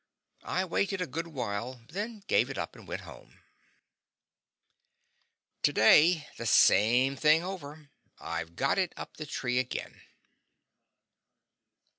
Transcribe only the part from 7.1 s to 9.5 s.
thing over. I've got it up the